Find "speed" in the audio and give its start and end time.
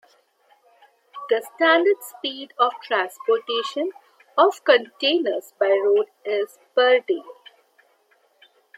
2.01-2.53